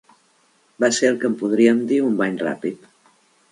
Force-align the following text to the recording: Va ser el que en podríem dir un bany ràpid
Va 0.83 0.89
ser 0.99 1.09
el 1.13 1.19
que 1.25 1.29
en 1.33 1.35
podríem 1.43 1.85
dir 1.93 2.01
un 2.09 2.19
bany 2.25 2.43
ràpid 2.47 2.93